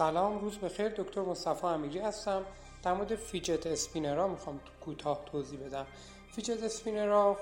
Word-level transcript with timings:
سلام 0.00 0.38
روز 0.38 0.58
بخیر 0.58 0.88
دکتر 0.88 1.20
مصطفی 1.20 1.66
امیری 1.66 1.98
هستم. 1.98 2.44
در 2.82 2.92
مورد 2.92 3.16
فیجت 3.16 3.66
اسپینرها 3.66 4.28
می‌خوام 4.28 4.60
کوتاه 4.84 5.24
توضیح 5.32 5.60
بدم. 5.60 5.86
فیجت 6.32 6.62
اسپینرها 6.62 7.36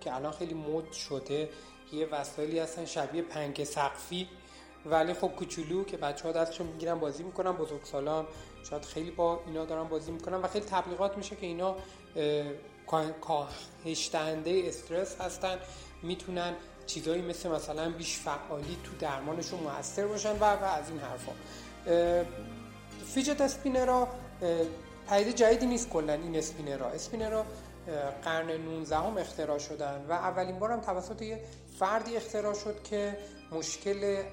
که 0.00 0.14
الان 0.14 0.32
خیلی 0.32 0.54
مد 0.54 0.92
شده 0.92 1.48
یه 1.92 2.06
وسایلی 2.06 2.58
هستن 2.58 2.84
شبیه 2.84 3.22
پنک 3.22 3.64
سقفی 3.64 4.28
ولی 4.86 5.14
خب 5.14 5.28
کوچولو 5.28 5.84
که 5.84 5.96
بچه 5.96 6.24
ها 6.24 6.32
دستشون 6.32 6.66
می‌گیرن 6.66 6.94
بازی 6.98 7.22
می‌کنن. 7.22 7.52
بزرگسالان 7.52 8.26
شاید 8.70 8.84
خیلی 8.84 9.10
با 9.10 9.40
اینا 9.46 9.64
دارن 9.64 9.88
بازی 9.88 10.10
می‌کنن 10.10 10.36
و 10.36 10.48
خیلی 10.48 10.66
تبلیغات 10.66 11.16
میشه 11.16 11.36
که 11.36 11.46
اینا 11.46 11.76
کاهش 13.20 14.10
استرس 14.46 15.20
هستن. 15.20 15.58
می‌تونن 16.02 16.54
چیزایی 16.86 17.22
مثل 17.22 17.48
مثلا 17.48 17.90
بیش 17.90 18.18
فعالی 18.18 18.76
تو 18.84 18.96
درمانشون 19.00 19.60
موثر 19.60 20.06
باشن 20.06 20.32
و 20.32 20.44
و 20.44 20.64
از 20.64 20.90
این 20.90 20.98
حرفا. 20.98 21.32
فیجت 23.14 23.40
اسپینرا 23.40 24.08
پدیده 25.08 25.32
جدیدی 25.32 25.66
نیست 25.66 25.88
کلا 25.88 26.12
این 26.12 26.36
اسپینرا. 26.36 26.86
اسپینرا 26.88 27.46
قرن 28.24 28.50
19 28.50 28.96
هم 28.96 29.18
اختراع 29.18 29.58
شدن 29.58 30.06
و 30.08 30.12
اولین 30.12 30.58
بار 30.58 30.72
هم 30.72 30.80
توسط 30.80 31.22
یه 31.22 31.40
فردی 31.78 32.16
اختراع 32.16 32.54
شد 32.54 32.82
که 32.82 33.18
مشکل 33.52 34.24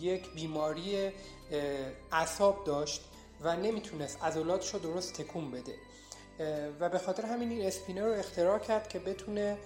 یک 0.00 0.34
بیماری 0.34 1.12
اعصاب 2.12 2.64
داشت 2.64 3.04
و 3.40 3.56
نمی‌تونست 3.56 4.22
عضلاتش 4.22 4.74
رو 4.74 4.80
درست 4.80 5.12
تکون 5.12 5.50
بده. 5.50 5.74
و 6.80 6.88
به 6.88 6.98
خاطر 6.98 7.26
همین 7.26 7.50
این 7.50 7.66
اسپینر 7.66 8.02
رو 8.06 8.12
اختراع 8.12 8.58
کرد 8.58 8.88
که 8.88 8.98
بتونه 8.98 9.56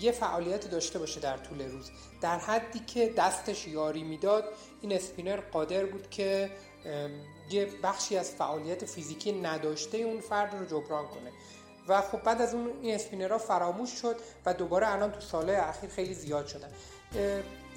یه 0.00 0.12
فعالیت 0.12 0.70
داشته 0.70 0.98
باشه 0.98 1.20
در 1.20 1.36
طول 1.36 1.70
روز. 1.70 1.90
در 2.20 2.38
حدی 2.38 2.78
که 2.78 3.12
دستش 3.16 3.68
یاری 3.68 4.02
می‌داد 4.02 4.44
این 4.80 4.92
اسپینر 4.92 5.40
قادر 5.40 5.86
بود 5.86 6.10
که 6.10 6.50
یه 7.50 7.68
بخشی 7.82 8.16
از 8.16 8.30
فعالیت 8.30 8.84
فیزیکی 8.84 9.32
نداشته 9.32 9.98
اون 9.98 10.20
فرد 10.20 10.54
رو 10.54 10.64
جبران 10.64 11.06
کنه. 11.06 11.32
و 11.88 12.00
خب 12.00 12.22
بعد 12.22 12.42
از 12.42 12.54
اون 12.54 12.70
این 12.82 12.94
اسپینرها 12.94 13.38
فراموش 13.38 13.90
شد 13.90 14.16
و 14.46 14.54
دوباره 14.54 14.92
الان 14.92 15.12
تو 15.12 15.20
ساله 15.20 15.68
اخیر 15.68 15.90
خیلی 15.90 16.14
زیاد 16.14 16.46
شدن. 16.46 16.68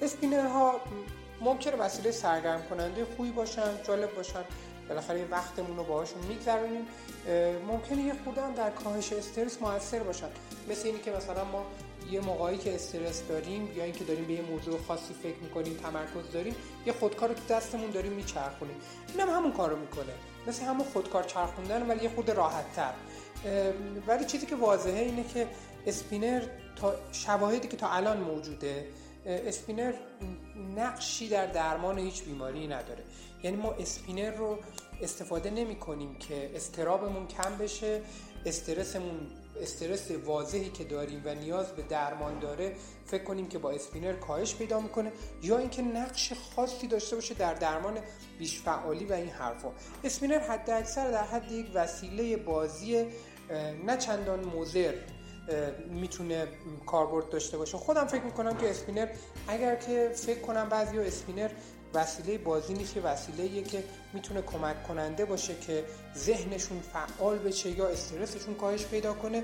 اسپینرها 0.02 0.80
ممکنه 1.40 1.76
وسیله 1.76 2.10
سرگرم 2.10 2.62
کننده 2.70 3.06
خوبی 3.16 3.30
باشن 3.30 3.82
جالب 3.82 4.14
باشن. 4.14 4.44
بالاخره 4.88 5.18
یه 5.18 5.26
وقتمون 5.30 5.76
رو 5.76 5.84
باهاشون 5.84 6.22
میگذرونیم. 6.28 6.86
ممکنه 7.68 8.02
یه 8.02 8.14
خورده 8.24 8.54
در 8.54 8.70
کاهش 8.70 9.12
استرس 9.12 9.62
موثر 9.62 9.98
باشن 9.98 10.28
مثل 10.70 10.86
اینی 10.86 10.98
که 10.98 11.10
مثلا 11.10 11.44
ما 11.44 11.64
یه 12.10 12.20
موقعی 12.20 12.58
که 12.58 12.74
استرس 12.74 13.22
داریم 13.28 13.72
یا 13.76 13.84
اینکه 13.84 14.04
داریم 14.04 14.24
به 14.24 14.32
یه 14.32 14.42
موضوع 14.42 14.80
خاصی 14.88 15.14
فکر 15.22 15.36
می‌کنیم 15.42 15.74
تمرکز 15.74 16.32
داریم 16.32 16.56
یه 16.86 16.92
خودکار 16.92 17.28
رو 17.28 17.34
تو 17.34 17.54
دستمون 17.54 17.90
داریم 17.90 18.12
میچرخونیم. 18.12 18.76
اینم 19.14 19.28
هم 19.28 19.36
همون 19.36 19.52
کارو 19.52 19.76
می‌کنه. 19.76 20.12
مثل 20.46 20.64
همون 20.64 20.86
خودکار 20.92 21.22
چرخوندن 21.22 21.86
ولی 21.88 22.04
یه 22.04 22.10
خود 22.14 22.30
راحت 22.30 22.72
تر 22.72 22.92
ولی 24.06 24.24
چیزی 24.24 24.46
که 24.46 24.56
واضحه 24.56 25.00
اینه 25.00 25.24
که 25.24 25.48
اسپینر 25.86 26.42
تا 26.76 26.94
شواهدی 27.12 27.68
که 27.68 27.76
تا 27.76 27.88
الان 27.88 28.16
موجوده 28.16 28.86
اسپینر 29.26 29.92
نقشی 30.76 31.28
در 31.28 31.46
درمان 31.46 31.98
هیچ 31.98 32.24
بیماری 32.24 32.66
نداره. 32.66 33.04
یعنی 33.42 33.56
ما 33.56 33.72
اسپینر 33.72 34.30
رو 34.30 34.58
استفاده 35.02 35.50
نمی 35.50 35.76
کنیم 35.76 36.14
که 36.14 36.50
اضطرابمون 36.54 37.26
کم 37.26 37.58
بشه 37.58 38.00
استرسمون 38.46 39.20
استرس 39.60 40.10
واضحی 40.10 40.70
که 40.70 40.84
داریم 40.84 41.22
و 41.24 41.34
نیاز 41.34 41.66
به 41.66 41.82
درمان 41.82 42.38
داره 42.38 42.76
فکر 43.06 43.24
کنیم 43.24 43.48
که 43.48 43.58
با 43.58 43.70
اسپینر 43.70 44.12
کاهش 44.12 44.54
پیدا 44.54 44.80
می‌کنه 44.80 45.12
یا 45.42 45.58
اینکه 45.58 45.82
نقش 45.82 46.32
خاصی 46.32 46.86
داشته 46.86 47.16
باشه 47.16 47.34
در 47.34 47.54
درمان 47.54 47.98
بیش 48.38 48.60
فعالی 48.60 49.04
و 49.04 49.12
این 49.12 49.28
حرفا. 49.28 49.72
اسپینر 50.04 50.38
حد 50.38 50.70
اکثر 50.70 51.10
در 51.10 51.24
حد 51.24 51.52
یک 51.52 51.66
وسیله 51.74 52.36
بازی 52.36 53.06
نه 53.86 53.96
چندان 53.96 54.44
مضر 54.44 54.94
می‌تونه 55.90 56.46
کاربرد 56.86 57.30
داشته 57.30 57.58
باشه. 57.58 57.78
خودم 57.78 58.06
فکر 58.06 58.22
می‌کنم 58.22 58.56
که 58.56 58.70
اسپینر 58.70 59.08
اگر 59.48 59.76
که 59.76 60.12
فکر 60.14 60.40
کنن 60.40 60.68
بعضی 60.68 60.98
اسپینر 60.98 61.50
وسیله 61.94 62.38
بازی 62.38 62.74
نیست 62.74 62.94
که 62.94 63.00
وسیله 63.00 63.62
که 63.62 63.84
می‌تونه 64.12 64.42
کمک 64.42 64.88
کننده 64.88 65.24
باشه 65.24 65.54
که 65.66 65.84
ذهنشون 66.16 66.80
فعال 66.80 67.38
بشه 67.38 67.70
یا 67.70 67.88
استرسشون 67.88 68.54
کاهش 68.54 68.86
پیدا 68.86 69.12
کنه. 69.12 69.42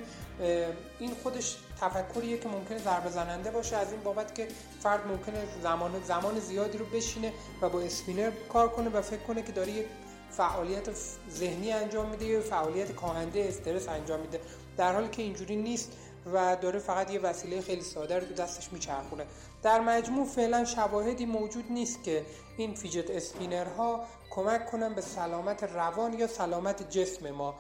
این 0.98 1.14
خودش 1.22 1.56
تفکریه 1.81 2.38
که 2.38 2.48
ممکنه 2.48 2.78
ضربه 2.78 3.10
زننده 3.10 3.50
باشه. 3.50 3.76
از 3.76 3.92
این 3.92 4.00
بابت 4.00 4.34
که 4.34 4.48
فرد 4.82 5.06
ممکنه 5.06 5.44
زمان 5.62 6.03
زمان 6.04 6.41
زیادی 6.41 6.78
رو 6.78 6.84
بشینه 6.84 7.32
و 7.62 7.69
با 7.69 7.81
اسپینر 7.81 8.31
کار 8.53 8.69
کنه 8.69 8.91
و 8.91 9.03
فکر 9.03 9.20
کنه 9.20 9.42
که 9.42 9.53
داره 9.53 9.70
یک 9.72 9.87
فعالیت 10.31 10.88
ذهنی 11.31 11.72
انجام 11.72 12.10
میده 12.10 12.25
یا 12.25 12.41
فعالیت 12.41 12.92
کاهنده 12.92 13.44
استرس 13.48 13.88
انجام 13.88 14.20
میده. 14.20 14.41
در 14.78 14.93
حالی 14.93 15.09
که 15.09 15.22
اینجوری 15.22 15.56
نیست 15.56 15.93
و 16.33 16.56
داره 16.56 16.78
فقط 16.78 17.11
یه 17.11 17.21
وسیله 17.21 17.61
خیلی 17.61 17.83
ساده 17.83 18.19
رو 18.19 18.27
دستش 18.27 18.72
میچرخونه. 18.72 19.27
در 19.62 19.81
مجموع 19.81 20.27
فعلا 20.27 20.65
شواهدی 20.65 21.27
موجود 21.27 21.65
نیست 21.71 22.03
که 22.05 22.25
این 22.56 22.75
فیجت 22.75 23.11
اسپینرها 23.11 24.05
کمک 24.31 24.67
کنن 24.67 24.94
به 24.94 25.00
سلامت 25.00 25.62
روان 25.62 26.12
یا 26.12 26.27
سلامت 26.27 26.91
جسم 26.91 27.31
ما. 27.31 27.55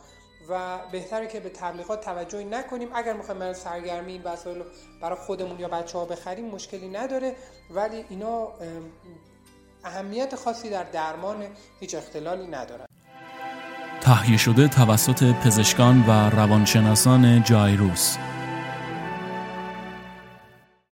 و 0.48 0.78
بهتره 0.92 1.26
که 1.26 1.40
به 1.40 1.48
تبلیغات 1.48 2.04
توجهی 2.04 2.44
نکنیم. 2.44 2.88
اگر 2.94 3.12
می‌خوایم 3.12 3.40
برای 3.40 3.54
سرگرمی 3.54 4.12
این 4.12 4.22
وسایل 4.22 4.62
برای 5.02 5.18
خودمون 5.18 5.60
یا 5.60 5.68
بچه 5.68 5.98
ها 5.98 6.04
بخریم 6.04 6.44
مشکلی 6.44 6.88
نداره. 6.88 7.36
ولی 7.70 8.04
اینا 8.08 8.48
اهمیت 9.84 10.36
خاصی 10.36 10.70
در 10.70 10.84
درمان 10.84 11.46
هیچ 11.80 11.94
اختلالی 11.94 12.46
ندارن. 12.46 12.87
تهیه 14.00 14.36
شده 14.36 14.68
توسط 14.68 15.32
پزشکان 15.32 16.04
و 16.06 16.30
روانشناسان 16.30 17.42
جایروس 17.42 18.16